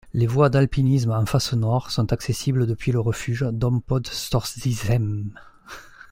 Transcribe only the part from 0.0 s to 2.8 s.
Les voies d'alpinisme en face nord sont accessibles